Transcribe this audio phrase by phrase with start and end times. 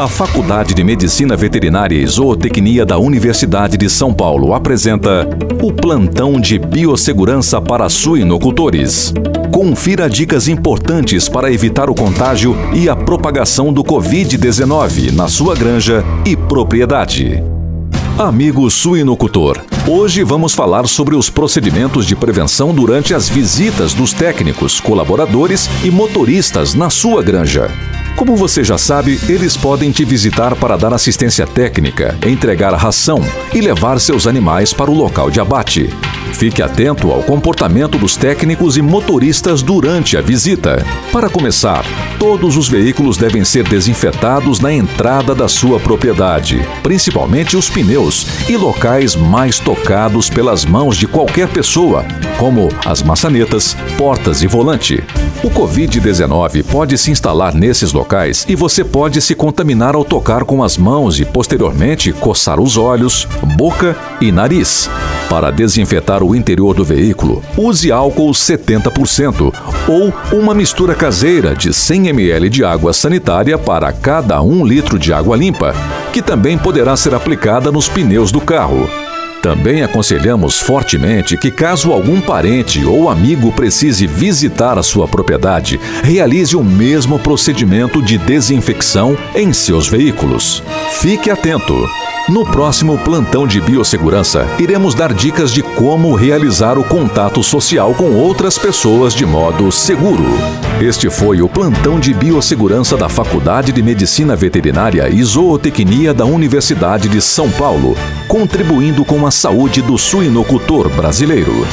[0.00, 5.28] A Faculdade de Medicina Veterinária e Zootecnia da Universidade de São Paulo apresenta
[5.62, 9.12] o Plantão de Biossegurança para Suinocultores.
[9.52, 16.02] Confira dicas importantes para evitar o contágio e a propagação do Covid-19 na sua granja
[16.24, 17.44] e propriedade.
[18.18, 24.80] Amigo suinocultor, hoje vamos falar sobre os procedimentos de prevenção durante as visitas dos técnicos,
[24.80, 27.70] colaboradores e motoristas na sua granja.
[28.20, 33.62] Como você já sabe, eles podem te visitar para dar assistência técnica, entregar ração e
[33.62, 35.88] levar seus animais para o local de abate.
[36.32, 40.84] Fique atento ao comportamento dos técnicos e motoristas durante a visita.
[41.12, 41.84] Para começar,
[42.18, 48.56] todos os veículos devem ser desinfetados na entrada da sua propriedade, principalmente os pneus e
[48.56, 52.04] locais mais tocados pelas mãos de qualquer pessoa,
[52.38, 55.04] como as maçanetas, portas e volante.
[55.42, 60.62] O Covid-19 pode se instalar nesses locais e você pode se contaminar ao tocar com
[60.62, 64.88] as mãos e, posteriormente, coçar os olhos, boca e nariz.
[65.30, 69.54] Para desinfetar o interior do veículo, use álcool 70%
[69.86, 75.12] ou uma mistura caseira de 100 ml de água sanitária para cada 1 litro de
[75.12, 75.72] água limpa,
[76.12, 78.90] que também poderá ser aplicada nos pneus do carro.
[79.40, 86.56] Também aconselhamos fortemente que, caso algum parente ou amigo precise visitar a sua propriedade, realize
[86.56, 90.60] o mesmo procedimento de desinfecção em seus veículos.
[91.00, 91.88] Fique atento!
[92.30, 98.12] No próximo plantão de biossegurança, iremos dar dicas de como realizar o contato social com
[98.14, 100.22] outras pessoas de modo seguro.
[100.80, 107.08] Este foi o plantão de biossegurança da Faculdade de Medicina Veterinária e Zootecnia da Universidade
[107.08, 107.96] de São Paulo,
[108.28, 111.66] contribuindo com a saúde do suinocultor brasileiro.